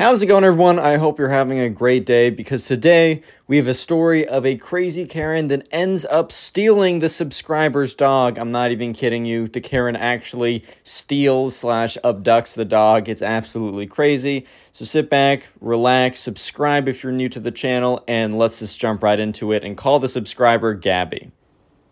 [0.00, 0.78] How's it going, everyone?
[0.78, 4.56] I hope you're having a great day because today we have a story of a
[4.56, 8.38] crazy Karen that ends up stealing the subscriber's dog.
[8.38, 9.46] I'm not even kidding you.
[9.46, 13.10] The Karen actually steals slash abducts the dog.
[13.10, 14.46] It's absolutely crazy.
[14.72, 19.02] So sit back, relax, subscribe if you're new to the channel, and let's just jump
[19.02, 21.30] right into it and call the subscriber Gabby.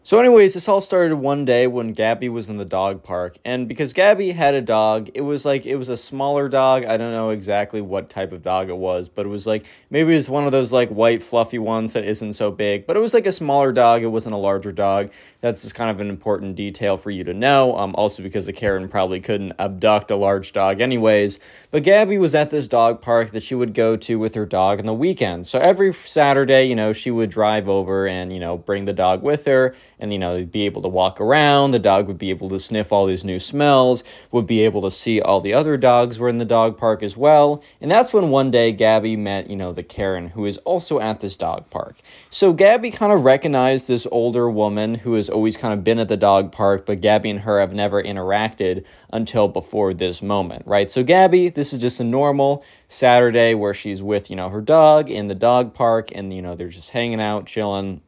[0.08, 3.36] So, anyways, this all started one day when Gabby was in the dog park.
[3.44, 6.86] And because Gabby had a dog, it was like, it was a smaller dog.
[6.86, 10.12] I don't know exactly what type of dog it was, but it was like, maybe
[10.12, 12.86] it was one of those like white, fluffy ones that isn't so big.
[12.86, 14.02] But it was like a smaller dog.
[14.02, 15.10] It wasn't a larger dog.
[15.40, 17.76] That's just kind of an important detail for you to know.
[17.76, 21.38] Um, also, because the Karen probably couldn't abduct a large dog, anyways.
[21.70, 24.80] But Gabby was at this dog park that she would go to with her dog
[24.80, 25.46] on the weekend.
[25.46, 29.22] So every Saturday, you know, she would drive over and, you know, bring the dog
[29.22, 32.48] with her and you know be able to walk around the dog would be able
[32.48, 36.18] to sniff all these new smells would be able to see all the other dogs
[36.18, 39.56] were in the dog park as well and that's when one day gabby met you
[39.56, 41.96] know the karen who is also at this dog park
[42.30, 46.16] so gabby kind of recognized this older woman who always kind of been at the
[46.16, 51.02] dog park but gabby and her have never interacted until before this moment right so
[51.02, 55.28] gabby this is just a normal saturday where she's with you know her dog in
[55.28, 58.00] the dog park and you know they're just hanging out chilling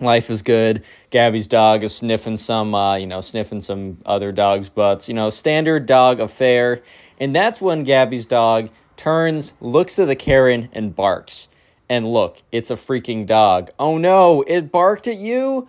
[0.00, 0.82] life is good.
[1.10, 5.08] Gabby's dog is sniffing some, uh, you know, sniffing some other dogs' butts.
[5.08, 6.82] You know, standard dog affair.
[7.18, 11.48] And that's when Gabby's dog turns, looks at the Karen, and barks.
[11.88, 13.70] And look, it's a freaking dog.
[13.78, 15.68] Oh no, it barked at you?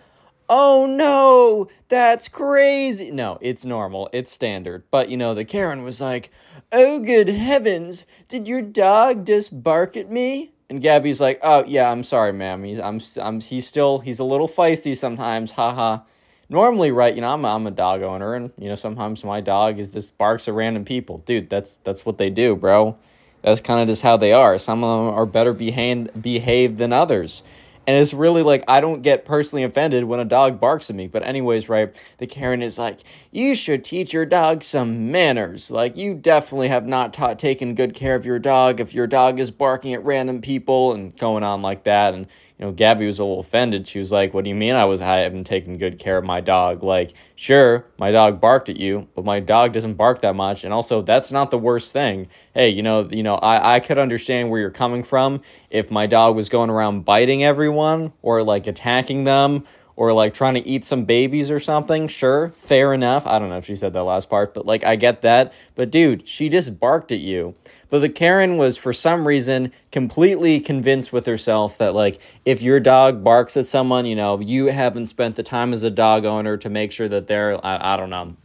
[0.52, 3.12] Oh no, that's crazy.
[3.12, 4.82] No, it's normal, it's standard.
[4.90, 6.30] But you know, the Karen was like,
[6.72, 10.50] Oh good heavens, did your dog just bark at me?
[10.68, 12.64] And Gabby's like, "Oh yeah, I'm sorry, ma'am.
[12.64, 15.52] He's I'm I'm he's still he's a little feisty sometimes.
[15.52, 16.00] Haha.
[16.48, 17.14] Normally, right?
[17.14, 20.16] You know, I'm I'm a dog owner, and you know sometimes my dog is just
[20.18, 21.18] barks at random people.
[21.18, 22.96] Dude, that's that's what they do, bro.
[23.42, 24.58] That's kind of just how they are.
[24.58, 27.42] Some of them are better behaved behaved than others.
[27.90, 31.08] And it's really like I don't get personally offended when a dog barks at me.
[31.08, 33.00] But anyways, right, the Karen is like,
[33.32, 35.72] you should teach your dog some manners.
[35.72, 39.40] Like you definitely have not taught taken good care of your dog if your dog
[39.40, 42.14] is barking at random people and going on like that.
[42.14, 42.28] And
[42.60, 43.88] you know, Gabby was a little offended.
[43.88, 46.24] She was like, "What do you mean I was I haven't taken good care of
[46.24, 46.82] my dog?
[46.82, 50.74] Like, sure, my dog barked at you, but my dog doesn't bark that much, and
[50.74, 52.28] also that's not the worst thing.
[52.52, 55.40] Hey, you know, you know, I I could understand where you're coming from
[55.70, 59.64] if my dog was going around biting everyone or like attacking them
[59.96, 63.26] or like trying to eat some babies or something, sure, fair enough.
[63.26, 65.52] I don't know if she said that last part, but like I get that.
[65.74, 67.54] But dude, she just barked at you.
[67.88, 72.80] But the Karen was for some reason completely convinced with herself that like if your
[72.80, 76.56] dog barks at someone, you know, you haven't spent the time as a dog owner
[76.56, 78.36] to make sure that they're I, I don't know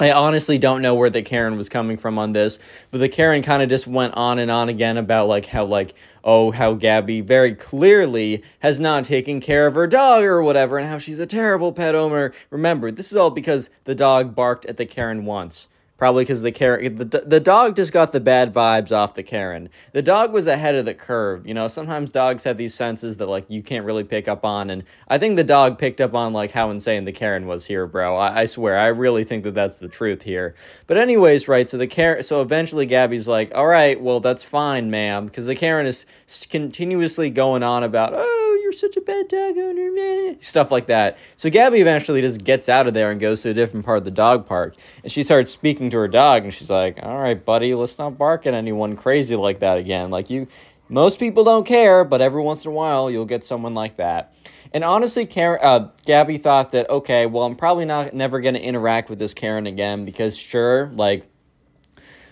[0.00, 2.58] I honestly don't know where the Karen was coming from on this,
[2.90, 5.94] but the Karen kind of just went on and on again about like how like
[6.24, 10.88] oh how Gabby very clearly has not taken care of her dog or whatever and
[10.88, 12.32] how she's a terrible pet owner.
[12.50, 15.68] Remember, this is all because the dog barked at the Karen once.
[16.04, 19.70] Probably because the Karen, the, the dog just got the bad vibes off the Karen.
[19.92, 21.46] The dog was ahead of the curve.
[21.46, 24.68] You know, sometimes dogs have these senses that like you can't really pick up on,
[24.68, 27.86] and I think the dog picked up on like how insane the Karen was here,
[27.86, 28.18] bro.
[28.18, 30.54] I, I swear, I really think that that's the truth here.
[30.86, 31.70] But anyways, right?
[31.70, 35.56] So the Karen, so eventually Gabby's like, all right, well that's fine, ma'am, because the
[35.56, 36.04] Karen is
[36.50, 41.18] continuously going on about, oh, such a bad dog owner, man, stuff like that.
[41.36, 44.04] So Gabby eventually just gets out of there and goes to a different part of
[44.04, 47.42] the dog park, and she starts speaking to her dog, and she's like, "All right,
[47.42, 50.10] buddy, let's not bark at anyone crazy like that again.
[50.10, 50.48] Like you,
[50.88, 54.34] most people don't care, but every once in a while, you'll get someone like that."
[54.72, 59.08] And honestly, Karen, uh, Gabby thought that okay, well, I'm probably not never gonna interact
[59.08, 61.26] with this Karen again because sure, like,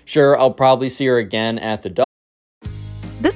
[0.04, 2.06] sure, I'll probably see her again at the dog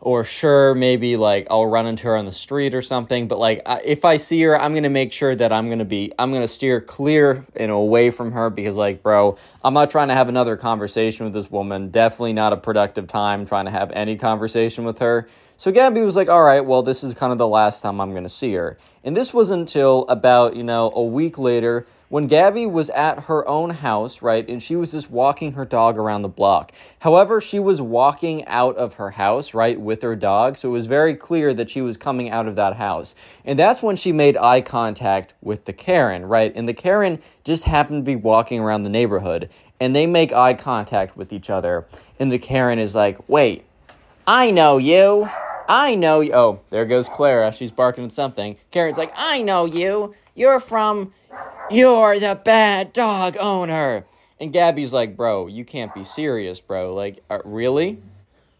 [0.00, 3.60] or sure maybe like i'll run into her on the street or something but like
[3.66, 6.48] I, if i see her i'm gonna make sure that i'm gonna be i'm gonna
[6.48, 10.56] steer clear and away from her because like bro i'm not trying to have another
[10.56, 11.90] conversation with this woman.
[11.90, 15.28] Definitely not a productive time trying to have any conversation with her.
[15.56, 18.14] So gabby was like all right well this is kind of the last time i'm
[18.14, 18.78] gonna see her.
[19.02, 23.46] And this was until about you know a week later when Gabby was at her
[23.46, 26.72] own house, right, and she was just walking her dog around the block.
[26.98, 30.86] However, she was walking out of her house, right, with her dog, so it was
[30.86, 33.14] very clear that she was coming out of that house.
[33.44, 36.52] And that's when she made eye contact with the Karen, right?
[36.56, 39.48] And the Karen just happened to be walking around the neighborhood,
[39.78, 41.86] and they make eye contact with each other.
[42.18, 43.64] And the Karen is like, wait,
[44.26, 45.30] I know you.
[45.68, 46.34] I know you.
[46.34, 47.52] Oh, there goes Clara.
[47.52, 48.56] She's barking at something.
[48.72, 50.16] Karen's like, I know you.
[50.34, 51.12] You're from
[51.70, 54.04] you're the bad dog owner.
[54.40, 56.94] And Gabby's like, Bro, you can't be serious, bro.
[56.94, 58.00] Like, uh, really?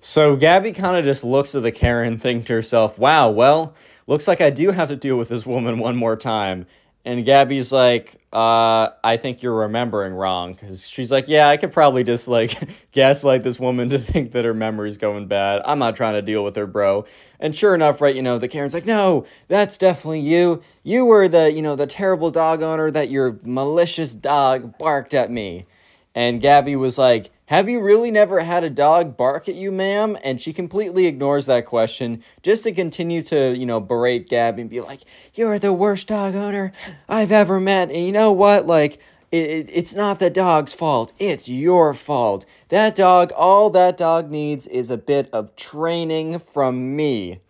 [0.00, 3.74] So Gabby kind of just looks at the Karen thing to herself, Wow, well,
[4.06, 6.66] looks like I do have to deal with this woman one more time.
[7.04, 10.52] And Gabby's like, uh, I think you're remembering wrong.
[10.52, 12.52] Because she's like, yeah, I could probably just like
[12.92, 15.62] gaslight this woman to think that her memory's going bad.
[15.64, 17.06] I'm not trying to deal with her, bro.
[17.38, 20.62] And sure enough, right, you know, the Karen's like, no, that's definitely you.
[20.82, 25.30] You were the, you know, the terrible dog owner that your malicious dog barked at
[25.30, 25.66] me.
[26.14, 30.16] And Gabby was like, have you really never had a dog bark at you, ma'am?
[30.22, 34.70] And she completely ignores that question just to continue to, you know, berate Gabby and
[34.70, 35.00] be like,
[35.34, 36.72] You're the worst dog owner
[37.08, 37.90] I've ever met.
[37.90, 38.66] And you know what?
[38.66, 39.00] Like,
[39.32, 42.46] it, it's not the dog's fault, it's your fault.
[42.68, 47.40] That dog, all that dog needs is a bit of training from me.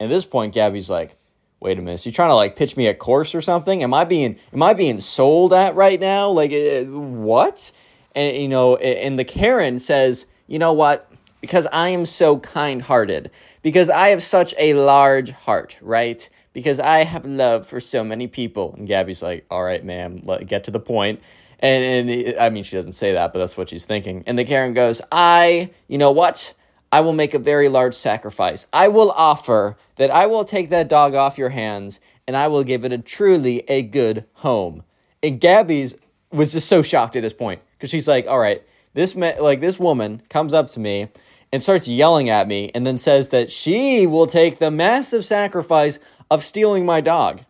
[0.00, 1.16] At this point, Gabby's like,
[1.60, 3.82] wait a minute, you trying to like pitch me a course or something?
[3.82, 6.30] Am I being am I being sold at right now?
[6.30, 7.72] Like uh, what?
[8.14, 11.10] And you know and the karen says you know what?
[11.40, 13.30] Because i am so kind-hearted.
[13.62, 16.28] Because i have such a large heart right?
[16.52, 18.74] Because i have love for so many people.
[18.76, 21.20] And gabby's like all right ma'am let get to the point.
[21.60, 24.24] and, and i mean she doesn't say that but that's what she's thinking.
[24.26, 26.54] And the karen goes i you know what?
[26.92, 28.66] I will make a very large sacrifice.
[28.72, 32.64] I will offer that i will take that dog off your hands and i will
[32.64, 34.82] give it a truly a good home.
[35.22, 35.94] And gabby's
[36.32, 38.62] was just so shocked at this point because she's like, all right,
[38.92, 41.08] this ma- like this woman comes up to me
[41.50, 45.98] and starts yelling at me and then says that she will take the massive sacrifice
[46.30, 47.40] of stealing my dog.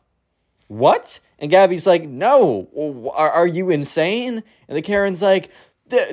[0.69, 1.19] What?
[1.41, 4.45] And Gabby's like, no, are, are you insane?
[4.69, 5.51] And the Karen's like,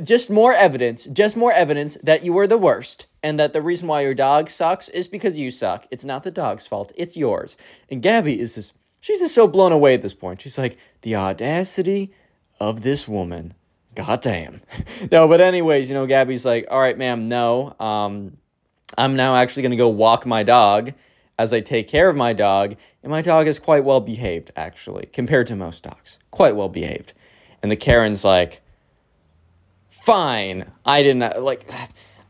[0.01, 3.87] just more evidence, just more evidence that you are the worst and that the reason
[3.87, 5.85] why your dog sucks is because you suck.
[5.91, 7.55] It's not the dog's fault, it's yours.
[7.87, 10.41] And Gabby is just, she's just so blown away at this point.
[10.41, 12.11] She's like, the audacity
[12.59, 13.53] of this woman.
[13.97, 14.61] God damn.
[15.11, 17.75] no, but anyways, you know, Gabby's like, all right, ma'am, no.
[17.79, 18.37] Um,
[18.95, 20.93] I'm now actually going to go walk my dog
[21.39, 22.75] as I take care of my dog.
[23.01, 26.19] And my dog is quite well behaved, actually, compared to most dogs.
[26.29, 27.13] Quite well behaved.
[27.63, 28.61] And the Karen's like,
[29.87, 30.71] fine.
[30.85, 31.67] I didn't, like,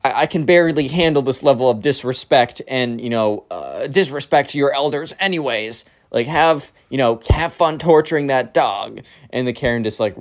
[0.05, 4.57] I, I can barely handle this level of disrespect and, you know, uh, disrespect to
[4.57, 5.83] your elders, anyways.
[6.11, 9.01] Like, have, you know, have fun torturing that dog.
[9.31, 10.15] And the Karen just, like,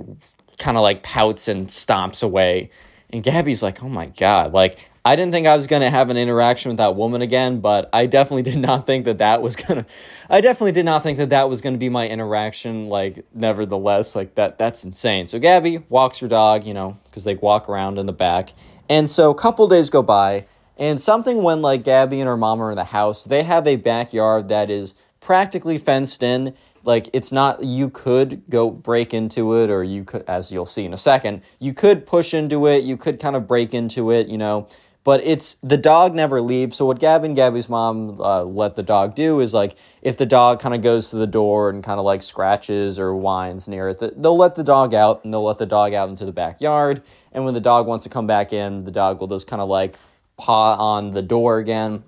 [0.59, 2.69] kind of like pouts and stomps away.
[3.09, 4.53] And Gabby's like, oh my God.
[4.53, 7.61] Like, I didn't think I was going to have an interaction with that woman again,
[7.61, 9.89] but I definitely did not think that that was going to,
[10.29, 12.89] I definitely did not think that that was going to be my interaction.
[12.89, 15.27] Like, nevertheless, like that, that's insane.
[15.27, 18.49] So Gabby walks her dog, you know, because they walk around in the back.
[18.89, 20.45] And so a couple days go by,
[20.77, 23.77] and something when like Gabby and her mom are in the house, they have a
[23.77, 26.53] backyard that is practically fenced in
[26.87, 30.85] like it's not you could go break into it or you could as you'll see
[30.85, 34.27] in a second you could push into it you could kind of break into it
[34.27, 34.67] you know
[35.07, 36.75] but it's the dog never leaves.
[36.75, 40.59] So what and gabby's mom uh, let the dog do is like if the dog
[40.59, 43.99] kind of goes to the door and kind of like scratches or whines near it
[44.21, 47.01] they'll let the dog out and they'll let the dog out into the backyard.
[47.31, 49.69] And when the dog wants to come back in the dog will just kind of
[49.69, 49.95] like
[50.35, 52.03] paw on the door again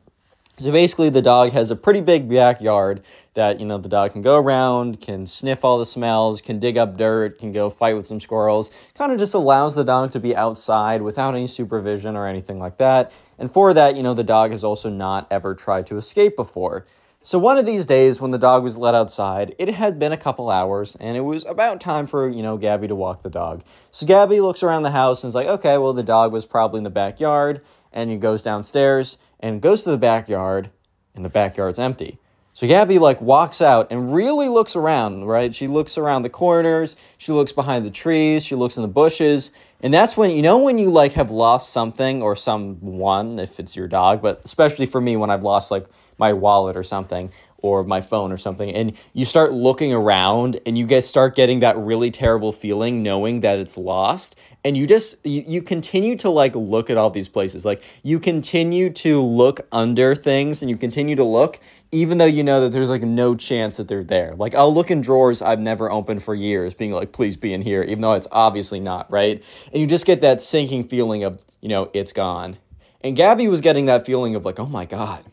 [0.60, 3.02] So basically, the dog has a pretty big backyard
[3.34, 6.78] that, you know, the dog can go around, can sniff all the smells, can dig
[6.78, 8.70] up dirt, can go fight with some squirrels.
[8.94, 12.76] Kind of just allows the dog to be outside without any supervision or anything like
[12.76, 13.14] that.
[13.38, 16.86] And for that, you know, the dog has also not ever tried to escape before.
[17.22, 20.18] So one of these days when the dog was let outside, it had been a
[20.18, 23.64] couple hours and it was about time for, you know, Gabby to walk the dog.
[23.92, 26.80] So Gabby looks around the house and is like, okay, well the dog was probably
[26.80, 27.62] in the backyard
[27.94, 30.70] and he goes downstairs and goes to the backyard
[31.16, 32.18] and the backyard's empty.
[32.54, 35.56] So Gabby like walks out and really looks around, right?
[35.56, 39.52] She looks around the corners, she looks behind the trees, she looks in the bushes,
[39.82, 43.76] and that's when you know when you like have lost something or someone if it's
[43.76, 45.86] your dog, but especially for me when I've lost like
[46.18, 50.78] my wallet or something or my phone or something and you start looking around and
[50.78, 55.26] you get start getting that really terrible feeling knowing that it's lost and you just
[55.26, 57.66] you, you continue to like look at all these places.
[57.66, 61.60] Like you continue to look under things and you continue to look
[61.92, 64.36] even though you know that there's like no chance that they're there.
[64.36, 67.62] Like i'll look in drawers i've never opened for years being like please be in
[67.62, 69.44] here even though it's obviously not right?
[69.72, 72.58] And you just get that sinking feeling of you know it's gone.
[73.02, 75.26] And gabby was getting that feeling of like oh my god.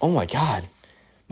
[0.00, 0.68] Oh my God,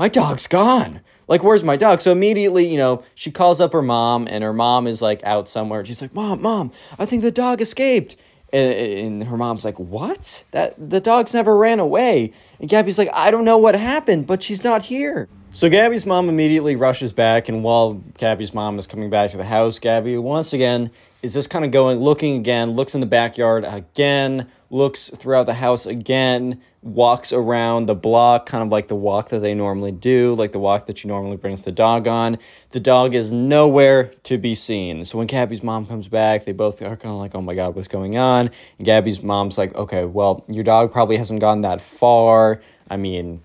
[0.03, 1.01] my dog's gone.
[1.29, 2.01] Like, where's my dog?
[2.01, 5.49] So immediately, you know, she calls up her mom, and her mom is like out
[5.49, 5.85] somewhere.
[5.85, 8.17] She's like, Mom, Mom, I think the dog escaped.
[8.53, 10.45] And, and her mom's like, What?
[10.51, 12.33] That the dog's never ran away.
[12.59, 15.29] And Gabby's like, I don't know what happened, but she's not here.
[15.53, 19.45] So Gabby's mom immediately rushes back, and while Gabby's mom is coming back to the
[19.45, 20.91] house, Gabby once again
[21.23, 25.55] is just kind of going, looking again, looks in the backyard again, looks throughout the
[25.55, 30.35] house again, walks around the block, kind of like the walk that they normally do,
[30.35, 32.37] like the walk that she normally brings the dog on.
[32.71, 35.05] The dog is nowhere to be seen.
[35.05, 37.77] So when Gabby's mom comes back, they both are kind of like, oh my God,
[37.77, 38.51] what's going on?
[38.79, 42.61] And Gabby's mom's like, okay, well, your dog probably hasn't gone that far.
[42.91, 43.43] I mean,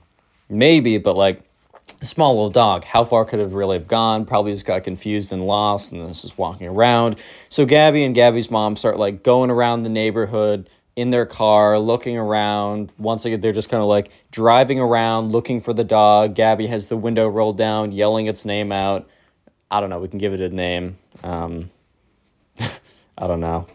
[0.49, 1.43] maybe, but like,
[2.01, 2.83] small little dog.
[2.83, 4.25] How far could have really have gone?
[4.25, 7.17] Probably just got confused and lost, and this is walking around.
[7.49, 12.17] So Gabby and Gabby's mom start like going around the neighborhood, in their car, looking
[12.17, 12.91] around.
[12.97, 16.33] Once again, they're just kind of like driving around, looking for the dog.
[16.33, 19.07] Gabby has the window rolled down, yelling its name out.
[19.69, 19.99] I don't know.
[19.99, 20.97] We can give it a name.
[21.23, 21.69] Um,
[22.59, 23.67] I don't know.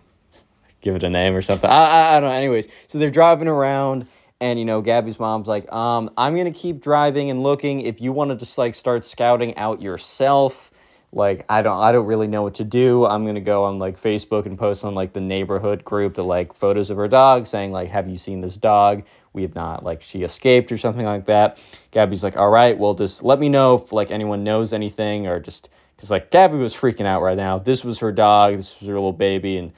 [0.80, 1.70] Give it a name or something.
[1.70, 2.34] I, I, I don't know.
[2.34, 4.08] Anyways, so they're driving around,
[4.40, 7.80] and you know, Gabby's mom's like, um, I'm gonna keep driving and looking.
[7.82, 10.71] If you want to just like start scouting out yourself,
[11.12, 13.04] like I don't I don't really know what to do.
[13.04, 16.54] I'm gonna go on like Facebook and post on like the neighborhood group the like
[16.54, 19.04] photos of her dog saying like have you seen this dog?
[19.34, 21.62] We have not like she escaped or something like that.
[21.90, 25.38] Gabby's like, all right, well just let me know if like anyone knows anything or
[25.38, 27.58] just because like Gabby was freaking out right now.
[27.58, 29.72] This was her dog, this was her little baby, and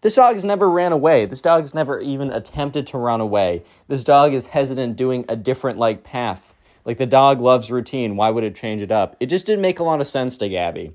[0.00, 1.24] this dog has never ran away.
[1.24, 3.62] This dog has never even attempted to run away.
[3.86, 8.16] This dog is hesitant doing a different like path like the dog loves routine.
[8.16, 9.16] Why would it change it up?
[9.20, 10.92] It just didn't make a lot of sense to Gabby.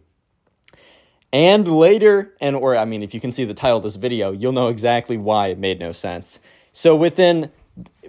[1.31, 4.31] And later, and or I mean, if you can see the title of this video,
[4.31, 6.39] you'll know exactly why it made no sense.
[6.71, 7.51] So within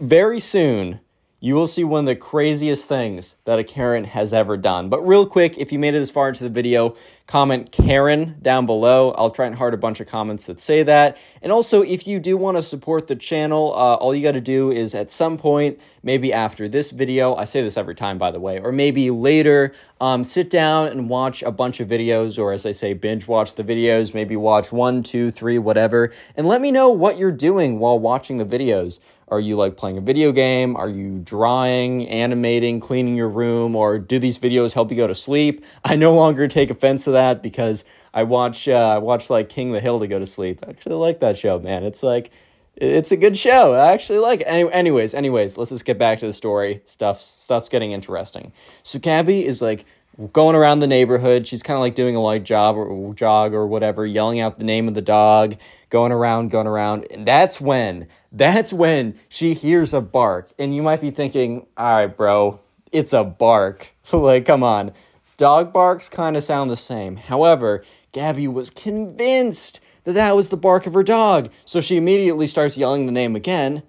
[0.00, 1.00] very soon,
[1.38, 4.88] you will see one of the craziest things that a Karen has ever done.
[4.88, 8.64] But real quick, if you made it this far into the video, comment Karen down
[8.64, 9.10] below.
[9.12, 11.18] I'll try and heart a bunch of comments that say that.
[11.42, 14.40] And also, if you do want to support the channel, uh, all you got to
[14.40, 18.30] do is at some point, maybe after this video, I say this every time, by
[18.30, 22.52] the way, or maybe later, um, sit down and watch a bunch of videos, or
[22.52, 26.62] as I say, binge watch the videos, maybe watch one, two, three, whatever, and let
[26.62, 29.00] me know what you're doing while watching the videos.
[29.28, 30.76] Are you like playing a video game?
[30.76, 35.14] Are you drawing, animating, cleaning your room, or do these videos help you go to
[35.16, 35.64] sleep?
[35.84, 39.72] I no longer take offense to that because I watch uh, I watch like King
[39.72, 40.60] the Hill to go to sleep.
[40.64, 41.82] I actually like that show, man.
[41.82, 42.30] It's like
[42.76, 43.72] it's a good show.
[43.72, 44.44] I actually like it.
[44.44, 46.82] Any, anyways, anyways, let's just get back to the story.
[46.84, 48.52] Stuff stuff's getting interesting.
[48.84, 49.86] So Gabby is like
[50.32, 51.46] going around the neighborhood.
[51.46, 54.64] She's kind of like doing a light job or jog or whatever, yelling out the
[54.64, 55.56] name of the dog,
[55.90, 57.06] going around, going around.
[57.10, 60.50] And that's when that's when she hears a bark.
[60.58, 62.60] And you might be thinking, all right, bro,
[62.92, 63.94] it's a bark.
[64.12, 64.92] like, come on.
[65.36, 67.16] Dog barks kind of sound the same.
[67.16, 71.50] However, Gabby was convinced that that was the bark of her dog.
[71.66, 73.82] So she immediately starts yelling the name again,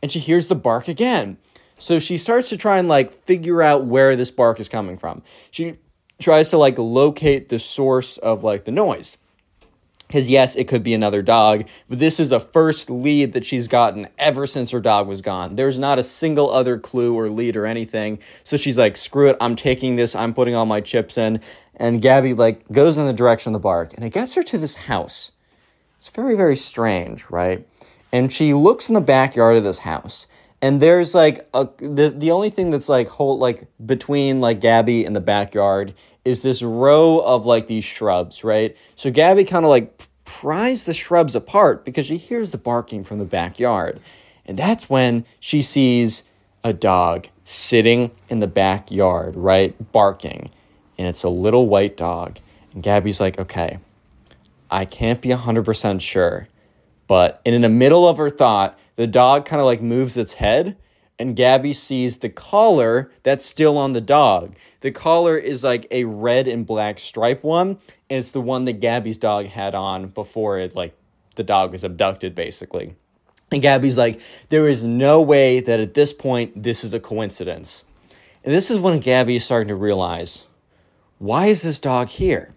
[0.00, 1.36] and she hears the bark again.
[1.78, 5.22] So she starts to try and like figure out where this bark is coming from.
[5.50, 5.78] She
[6.20, 9.18] tries to like locate the source of like the noise.
[10.06, 13.68] Because, yes, it could be another dog, but this is a first lead that she's
[13.68, 15.56] gotten ever since her dog was gone.
[15.56, 18.18] There's not a single other clue or lead or anything.
[18.44, 21.40] So she's like, screw it, I'm taking this, I'm putting all my chips in.
[21.74, 24.58] And Gabby, like, goes in the direction of the bark, and it gets her to
[24.58, 25.32] this house.
[25.96, 27.66] It's very, very strange, right?
[28.12, 30.26] And she looks in the backyard of this house,
[30.64, 35.04] and there's like a the, the only thing that's like hold like between like Gabby
[35.04, 35.92] and the backyard
[36.24, 38.74] is this row of like these shrubs, right?
[38.96, 43.18] So Gabby kind of like pries the shrubs apart because she hears the barking from
[43.18, 44.00] the backyard.
[44.46, 46.22] And that's when she sees
[46.62, 49.92] a dog sitting in the backyard, right?
[49.92, 50.48] Barking.
[50.96, 52.38] And it's a little white dog.
[52.72, 53.80] And Gabby's like, okay,
[54.70, 56.48] I can't be 100% sure.
[57.06, 60.76] But in the middle of her thought, the dog kind of like moves its head
[61.18, 64.56] and Gabby sees the collar that's still on the dog.
[64.80, 67.78] The collar is like a red and black stripe one,
[68.10, 70.96] and it's the one that Gabby's dog had on before it like
[71.36, 72.96] the dog was abducted basically.
[73.52, 77.84] And Gabby's like, there is no way that at this point this is a coincidence.
[78.42, 80.46] And this is when Gabby is starting to realize,
[81.18, 82.54] why is this dog here?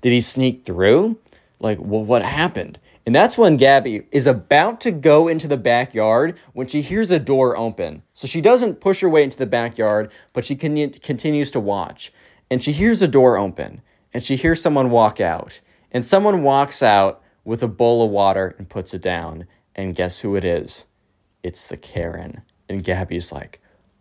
[0.00, 1.18] Did he sneak through?
[1.60, 2.78] Like, well, what happened?
[3.04, 7.18] And that's when Gabby is about to go into the backyard when she hears a
[7.18, 8.02] door open.
[8.12, 12.12] So she doesn't push her way into the backyard, but she con- continues to watch.
[12.48, 13.82] And she hears a door open
[14.14, 15.60] and she hears someone walk out.
[15.90, 19.46] And someone walks out with a bowl of water and puts it down.
[19.74, 20.84] And guess who it is?
[21.42, 22.42] It's the Karen.
[22.68, 23.60] And Gabby's like,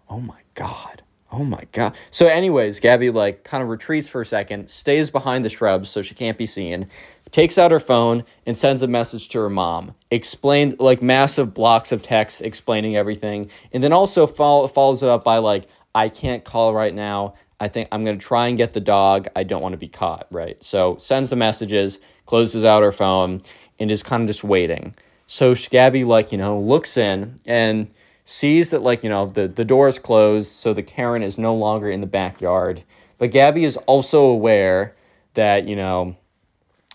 [0.10, 1.01] oh my God.
[1.32, 1.96] Oh my god.
[2.10, 6.02] So anyways, Gabby like kind of retreats for a second, stays behind the shrubs so
[6.02, 6.88] she can't be seen,
[7.32, 9.96] takes out her phone and sends a message to her mom.
[10.10, 15.24] Explains like massive blocks of text explaining everything, and then also follow, follows it up
[15.24, 17.36] by like I can't call right now.
[17.62, 19.28] I think I'm to try and get the dog.
[19.36, 20.62] I don't want to be caught, right?
[20.64, 23.42] So sends the messages, closes out her phone,
[23.80, 24.96] and is kind of just waiting.
[25.28, 27.90] So Gabby like, you know, looks in and
[28.32, 31.54] sees that like you know the, the door is closed so the karen is no
[31.54, 32.84] longer in the backyard.
[33.18, 34.96] But gabby is also aware
[35.34, 36.16] that you know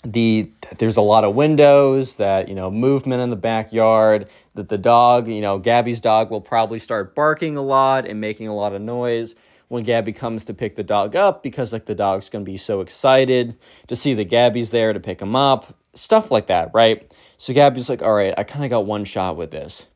[0.03, 4.79] the there's a lot of windows that you know movement in the backyard that the
[4.79, 8.73] dog you know gabby's dog will probably start barking a lot and making a lot
[8.73, 9.35] of noise
[9.69, 12.57] when gabby comes to pick the dog up because like the dog's going to be
[12.57, 13.57] so excited
[13.89, 17.13] to see that gabby's there to pick him up stuff like that right?
[17.39, 19.87] So gabby's like all right i kind of got one shot with this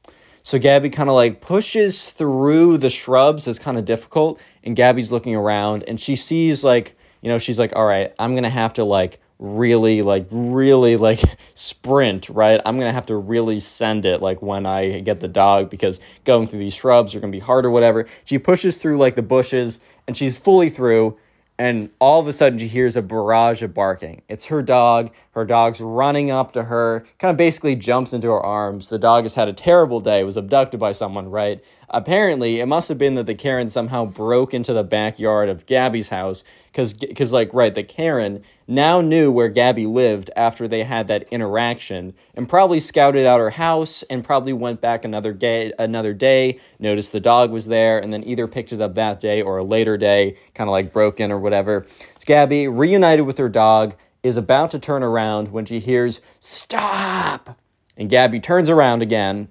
[0.50, 3.46] so Gabby kind of like pushes through the shrubs.
[3.46, 4.40] It's kind of difficult.
[4.64, 8.32] And Gabby's looking around and she sees like, you know, she's like, all right, I'm
[8.32, 11.20] going to have to like really, like, really like
[11.54, 12.60] sprint, right?
[12.66, 16.00] I'm going to have to really send it like when I get the dog because
[16.24, 18.06] going through these shrubs are going to be hard or whatever.
[18.24, 21.16] She pushes through like the bushes and she's fully through
[21.60, 24.22] and all of a sudden she hears a barrage of barking.
[24.28, 25.12] It's her dog.
[25.32, 28.88] Her dog's running up to her, kind of basically jumps into her arms.
[28.88, 31.62] The dog has had a terrible day, was abducted by someone, right?
[31.88, 36.08] Apparently, it must have been that the Karen somehow broke into the backyard of Gabby's
[36.08, 41.06] house because, because like, right, the Karen now knew where Gabby lived after they had
[41.08, 46.12] that interaction and probably scouted out her house and probably went back another day, another
[46.12, 49.58] day, noticed the dog was there, and then either picked it up that day or
[49.58, 51.86] a later day, kind of like broken or whatever.
[52.18, 57.58] So Gabby, reunited with her dog, is about to turn around when she hears, Stop!
[57.96, 59.48] And Gabby turns around again,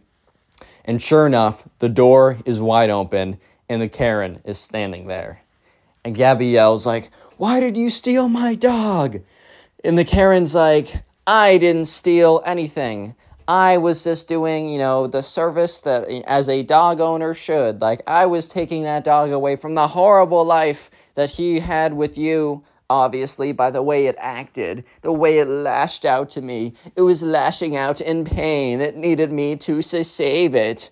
[0.85, 5.41] and sure enough, the door is wide open and the Karen is standing there.
[6.03, 9.21] And Gabby yells, like, why did you steal my dog?
[9.83, 13.15] And the Karen's like, I didn't steal anything.
[13.47, 17.81] I was just doing, you know, the service that as a dog owner should.
[17.81, 22.17] Like, I was taking that dog away from the horrible life that he had with
[22.17, 26.73] you, obviously, by the way it acted, the way it lashed out to me.
[26.95, 28.81] It was lashing out in pain.
[28.81, 30.89] It needed me to save it.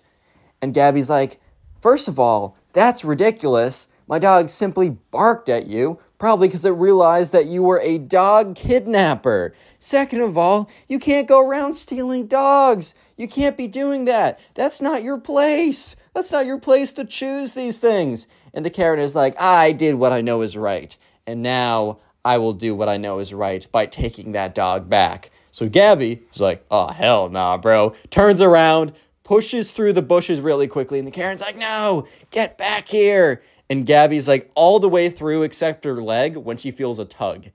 [0.62, 1.40] And Gabby's like,
[1.80, 3.88] First of all, that's ridiculous.
[4.08, 6.00] My dog simply barked at you.
[6.18, 9.54] Probably because it realized that you were a dog kidnapper.
[9.78, 12.92] Second of all, you can't go around stealing dogs.
[13.16, 14.40] You can't be doing that.
[14.54, 15.94] That's not your place.
[16.14, 18.26] That's not your place to choose these things.
[18.52, 20.96] And the Karen is like, I did what I know is right.
[21.28, 25.30] And now I will do what I know is right by taking that dog back.
[25.50, 27.94] So Gabby is like, oh, hell nah, bro.
[28.08, 30.98] Turns around, pushes through the bushes really quickly.
[30.98, 33.42] And the Karen's like, no, get back here.
[33.68, 37.48] And Gabby's like all the way through except her leg when she feels a tug.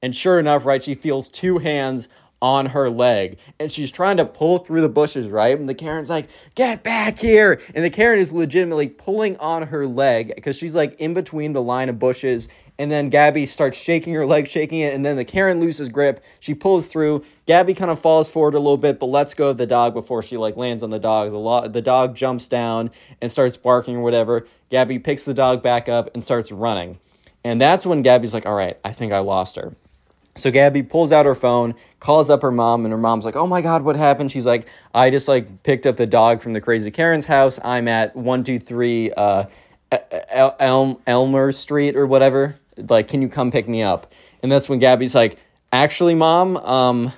[0.00, 2.08] And sure enough, right, she feels two hands
[2.40, 5.58] on her leg and she's trying to pull through the bushes, right?
[5.58, 7.60] And the Karen's like, get back here.
[7.74, 11.62] And the Karen is legitimately pulling on her leg because she's like in between the
[11.62, 15.24] line of bushes and then Gabby starts shaking her leg, shaking it, and then the
[15.24, 16.22] Karen loses grip.
[16.38, 17.24] She pulls through.
[17.44, 20.22] Gabby kind of falls forward a little bit, but lets go of the dog before
[20.22, 21.30] she like lands on the dog.
[21.32, 24.46] The lo- the dog jumps down and starts barking or whatever.
[24.70, 26.98] Gabby picks the dog back up and starts running.
[27.42, 29.74] And that's when Gabby's like, "All right, I think I lost her."
[30.36, 33.46] So Gabby pulls out her phone, calls up her mom, and her mom's like, "Oh
[33.46, 36.60] my God, what happened?" She's like, "I just like picked up the dog from the
[36.60, 37.58] crazy Karen's house.
[37.64, 39.44] I'm at one two three uh,
[40.30, 42.56] El- Elmer Street or whatever.
[42.88, 44.12] Like, can you come pick me up?"
[44.42, 45.38] And that's when Gabby's like,
[45.72, 47.12] "Actually, mom, um,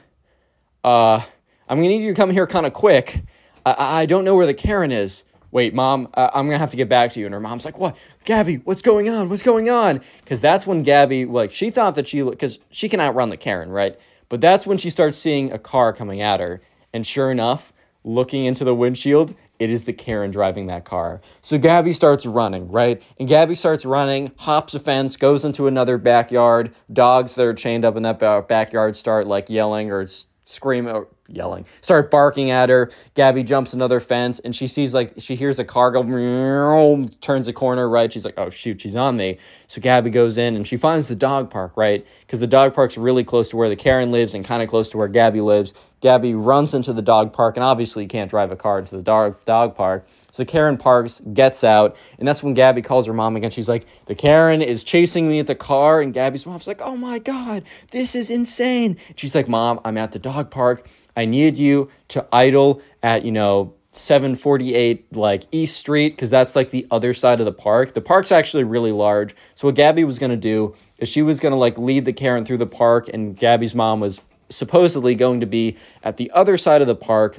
[0.84, 1.20] uh,
[1.68, 3.22] I'm gonna need you to come here kind of quick.
[3.66, 6.76] I-, I don't know where the Karen is." Wait, mom, uh, I'm gonna have to
[6.76, 7.26] get back to you.
[7.26, 7.96] And her mom's like, What?
[8.24, 9.28] Gabby, what's going on?
[9.28, 10.00] What's going on?
[10.20, 13.70] Because that's when Gabby, like, she thought that she, because she can outrun the Karen,
[13.70, 13.98] right?
[14.28, 16.62] But that's when she starts seeing a car coming at her.
[16.92, 17.72] And sure enough,
[18.04, 21.20] looking into the windshield, it is the Karen driving that car.
[21.42, 23.00] So Gabby starts running, right?
[23.18, 26.74] And Gabby starts running, hops a fence, goes into another backyard.
[26.92, 28.18] Dogs that are chained up in that
[28.48, 30.08] backyard start like yelling or
[30.44, 32.90] screaming yelling, start barking at her.
[33.14, 36.02] Gabby jumps another fence and she sees like she hears a car go
[37.20, 38.12] turns a corner right.
[38.12, 39.38] She's like, oh shoot, she's on me.
[39.66, 42.06] So Gabby goes in and she finds the dog park, right?
[42.20, 44.90] Because the dog park's really close to where the Karen lives and kind of close
[44.90, 45.72] to where Gabby lives.
[46.00, 49.02] Gabby runs into the dog park and obviously you can't drive a car into the
[49.02, 50.06] dog dog park.
[50.32, 53.50] So Karen parks, gets out, and that's when Gabby calls her mom again.
[53.50, 56.96] She's like, The Karen is chasing me at the car, and Gabby's mom's like, Oh
[56.96, 58.96] my god, this is insane.
[59.16, 60.86] She's like, Mom, I'm at the dog park.
[61.16, 66.70] I need you to idle at, you know, 748 like East Street because that's like
[66.70, 67.94] the other side of the park.
[67.94, 69.34] The park's actually really large.
[69.54, 72.12] So what Gabby was going to do is she was going to like lead the
[72.12, 76.56] Karen through the park and Gabby's mom was supposedly going to be at the other
[76.56, 77.38] side of the park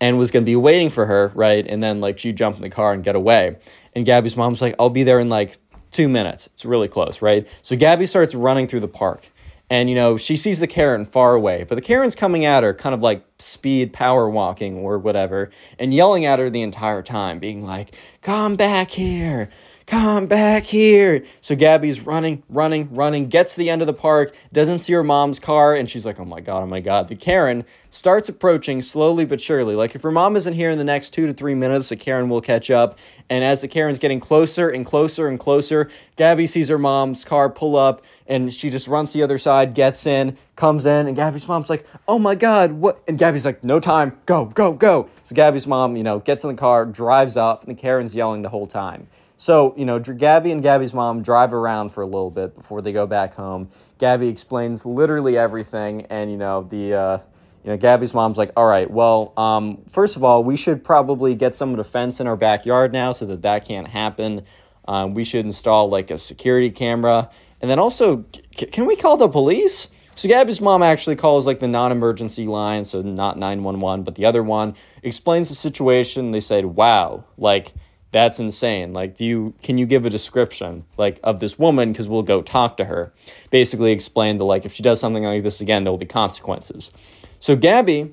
[0.00, 1.66] and was going to be waiting for her, right?
[1.66, 3.56] And then like she jump in the car and get away.
[3.94, 5.58] And Gabby's mom's like, "I'll be there in like
[5.92, 7.46] 2 minutes." It's really close, right?
[7.62, 9.30] So Gabby starts running through the park
[9.72, 12.74] and, you know, she sees the Karen far away, but the Karen's coming at her
[12.74, 17.38] kind of like speed power walking or whatever, and yelling at her the entire time,
[17.38, 19.48] being like, Come back here.
[19.92, 21.22] Come back here.
[21.42, 25.04] So Gabby's running, running, running, gets to the end of the park, doesn't see her
[25.04, 27.08] mom's car, and she's like, oh my God, oh my God.
[27.08, 29.74] The Karen starts approaching slowly but surely.
[29.74, 32.30] Like, if her mom isn't here in the next two to three minutes, the Karen
[32.30, 32.98] will catch up.
[33.28, 37.50] And as the Karen's getting closer and closer and closer, Gabby sees her mom's car
[37.50, 41.46] pull up, and she just runs the other side, gets in, comes in, and Gabby's
[41.46, 43.02] mom's like, oh my God, what?
[43.06, 45.10] And Gabby's like, no time, go, go, go.
[45.22, 48.40] So Gabby's mom, you know, gets in the car, drives off, and the Karen's yelling
[48.40, 49.06] the whole time.
[49.42, 52.92] So, you know, Gabby and Gabby's mom drive around for a little bit before they
[52.92, 53.70] go back home.
[53.98, 57.18] Gabby explains literally everything, and, you know, the, uh,
[57.64, 61.34] you know, Gabby's mom's like, all right, well, um, first of all, we should probably
[61.34, 64.42] get some of the fence in our backyard now so that that can't happen.
[64.86, 67.28] Um, we should install like a security camera.
[67.60, 68.24] And then also,
[68.56, 69.88] c- can we call the police?
[70.14, 74.44] So Gabby's mom actually calls like the non-emergency line, so not 911, but the other
[74.44, 76.30] one, explains the situation.
[76.30, 77.72] They said, wow, like
[78.12, 78.92] that's insane.
[78.92, 81.92] Like do you can you give a description like of this woman?
[81.92, 83.12] Because we'll go talk to her.
[83.50, 86.92] Basically explain the like if she does something like this again there will be consequences.
[87.40, 88.12] So gabby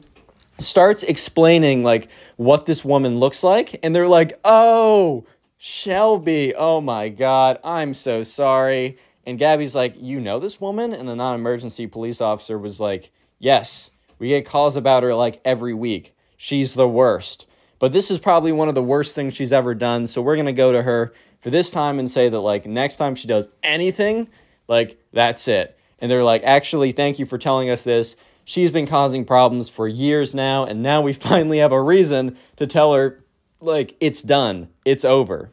[0.58, 5.26] starts explaining like what this woman looks like and they're like oh
[5.58, 6.56] shelby.
[6.56, 7.60] Oh my god.
[7.64, 8.98] I'm so sorry.
[9.26, 10.94] And gabby's like you know this woman?
[10.94, 13.92] And the non-emergency police officer was like yes.
[14.18, 16.16] We get calls about her like every week.
[16.38, 17.48] She's the worst
[17.80, 20.06] but this is probably one of the worst things she's ever done.
[20.06, 22.98] So we're going to go to her for this time and say that, like, next
[22.98, 24.28] time she does anything,
[24.68, 25.78] like, that's it.
[26.00, 28.16] And they're like, actually, thank you for telling us this.
[28.44, 30.66] She's been causing problems for years now.
[30.66, 33.24] And now we finally have a reason to tell her,
[33.62, 35.52] like, it's done, it's over.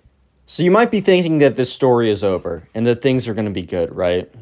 [0.49, 3.47] So you might be thinking that this story is over and that things are going
[3.47, 4.33] to be good, right?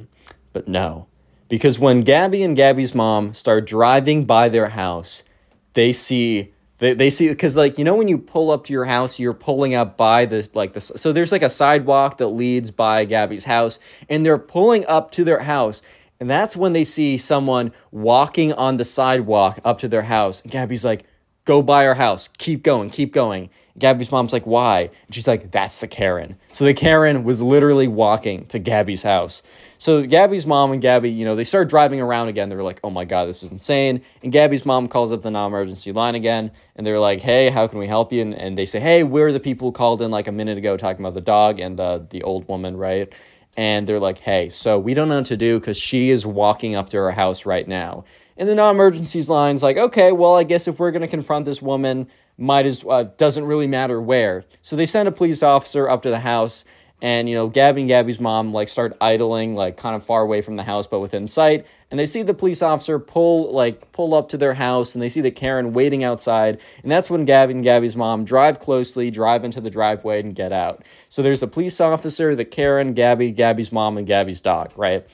[0.52, 1.06] But no.
[1.48, 5.24] Because when Gabby and Gabby's mom start driving by their house,
[5.72, 8.84] they see they, they see because like you know when you pull up to your
[8.84, 12.70] house you're pulling up by the like the so there's like a sidewalk that leads
[12.70, 15.82] by Gabby's house and they're pulling up to their house
[16.20, 20.40] and that's when they see someone walking on the sidewalk up to their house.
[20.42, 21.04] And Gabby's like
[21.44, 22.28] go by our house.
[22.38, 26.64] Keep going keep going Gabby's mom's like why and she's like that's the Karen so
[26.64, 29.42] the Karen was literally walking to Gabby's house
[29.84, 32.48] so Gabby's mom and Gabby, you know, they start driving around again.
[32.48, 34.00] They're like, oh my God, this is insane.
[34.22, 37.66] And Gabby's mom calls up the non emergency line again and they're like, hey, how
[37.66, 38.22] can we help you?
[38.22, 40.78] And, and they say, hey, we're the people who called in like a minute ago
[40.78, 43.12] talking about the dog and the, the old woman, right?
[43.58, 46.74] And they're like, hey, so we don't know what to do because she is walking
[46.74, 48.04] up to our house right now.
[48.38, 51.44] And the non emergencies line's like, okay, well, I guess if we're going to confront
[51.44, 54.44] this woman, might as uh, doesn't really matter where.
[54.62, 56.64] So they send a police officer up to the house
[57.02, 60.40] and you know Gabby and Gabby's mom like start idling like kind of far away
[60.42, 64.14] from the house but within sight and they see the police officer pull like pull
[64.14, 67.54] up to their house and they see the Karen waiting outside and that's when Gabby
[67.54, 71.48] and Gabby's mom drive closely drive into the driveway and get out so there's a
[71.48, 75.04] police officer the Karen Gabby Gabby's mom and Gabby's dog right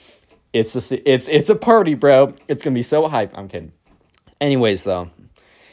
[0.52, 2.34] It's a, it's it's a party, bro.
[2.48, 3.32] It's gonna be so hype.
[3.38, 3.72] I'm kidding.
[4.40, 5.10] Anyways, though,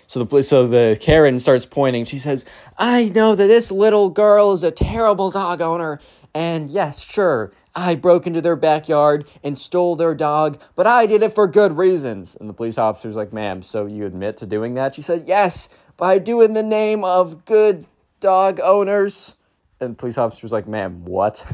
[0.08, 2.06] so the police, so the Karen starts pointing.
[2.06, 2.46] She says,
[2.78, 6.00] "I know that this little girl is a terrible dog owner,
[6.34, 11.22] and yes, sure, I broke into their backyard and stole their dog, but I did
[11.24, 14.76] it for good reasons." And the police officer's like, "Ma'am, so you admit to doing
[14.76, 15.68] that?" She said, "Yes,
[15.98, 17.86] but I do in the name of good
[18.20, 19.36] dog owners."
[19.80, 21.46] and the police officer's like, "Ma'am, what?"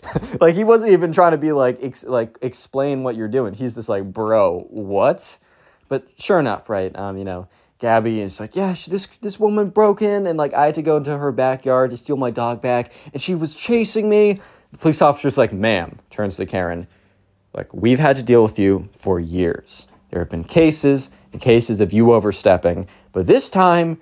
[0.40, 3.54] like he wasn't even trying to be like ex- like explain what you're doing.
[3.54, 5.38] He's just like, "Bro, what?"
[5.88, 6.94] But sure enough, right?
[6.96, 7.48] Um, you know,
[7.82, 10.82] Gabby is like, "Yeah, she, this this woman broke in, and like I had to
[10.82, 14.38] go into her backyard to steal my dog back, and she was chasing me."
[14.70, 16.86] The police officer's like, "Ma'am," turns to Karen,
[17.52, 19.88] like, "We've had to deal with you for years.
[20.10, 24.00] There have been cases and cases of you overstepping, but this time,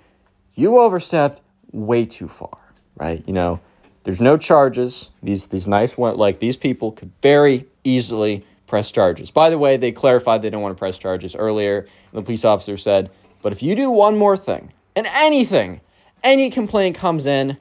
[0.55, 1.40] you overstepped
[1.73, 2.59] way too far."
[2.97, 3.25] Right?
[3.27, 3.61] You know,
[4.05, 5.09] there's no charges.
[5.23, 9.31] These these nice one like these people could very easily press charges.
[9.31, 11.87] By the way, they clarified they don't want to press charges earlier.
[12.12, 13.11] the police officer said,
[13.42, 15.81] "But if you do one more thing, and anything,
[16.22, 17.57] any complaint comes in,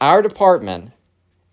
[0.00, 0.92] our department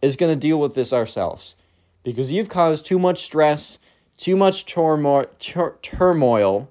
[0.01, 1.55] is going to deal with this ourselves
[2.03, 3.79] because you've caused too much stress,
[4.17, 6.69] too much turmoil, tur- turmoil,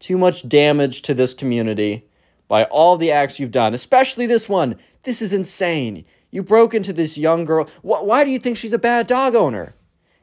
[0.00, 2.04] too much damage to this community
[2.48, 4.76] by all the acts you've done, especially this one.
[5.04, 6.04] This is insane.
[6.30, 7.66] You broke into this young girl.
[7.82, 9.74] Wh- why do you think she's a bad dog owner?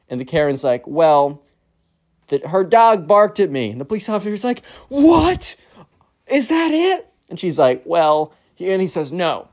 [0.08, 1.42] And the Karen's like, well,
[2.28, 3.70] that her dog barked at me.
[3.70, 5.56] And the police officer's like, what?
[6.30, 7.08] Is that it?
[7.28, 9.48] And she's like, well, and he says, no,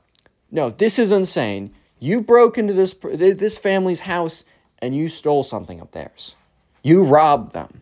[0.52, 1.74] no, this is insane.
[2.00, 4.44] You broke into this this family's house
[4.80, 6.36] and you stole something of theirs.
[6.84, 7.82] You robbed them.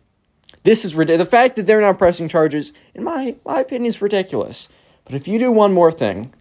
[0.63, 1.27] This is ridiculous.
[1.27, 4.69] The fact that they're not pressing charges, in my my opinion, is ridiculous.
[5.03, 6.33] But if you do one more thing,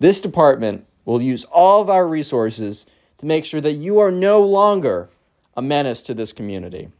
[0.00, 2.84] this department We'll use all of our resources
[3.16, 5.08] to make sure that you are no longer
[5.56, 6.90] a menace to this community.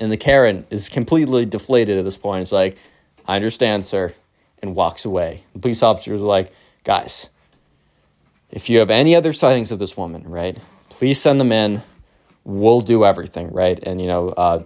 [0.00, 2.40] And the Karen is completely deflated at this point.
[2.40, 2.78] It's like,
[3.28, 4.14] I understand, sir,
[4.62, 5.44] and walks away.
[5.52, 6.52] The police officers are like,
[6.84, 7.28] guys,
[8.50, 11.82] if you have any other sightings of this woman, right, please send them in.
[12.44, 13.78] We'll do everything, right?
[13.82, 14.62] And, you know, uh,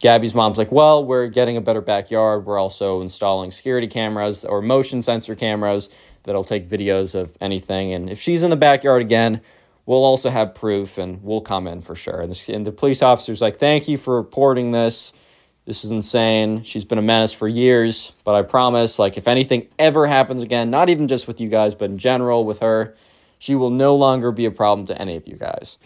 [0.00, 2.44] Gabby's mom's like, well, we're getting a better backyard.
[2.44, 5.88] We're also installing security cameras or motion sensor cameras
[6.24, 7.94] that'll take videos of anything.
[7.94, 9.40] And if she's in the backyard again,
[9.86, 12.20] we'll also have proof and we'll come in for sure.
[12.20, 15.12] And the, and the police officer's like, thank you for reporting this.
[15.66, 16.62] This is insane.
[16.62, 20.68] She's been a menace for years, but I promise, like, if anything ever happens again,
[20.70, 22.94] not even just with you guys, but in general with her,
[23.38, 25.78] she will no longer be a problem to any of you guys.